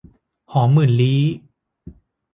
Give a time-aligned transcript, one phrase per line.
[0.51, 1.21] หอมหมื่นลี้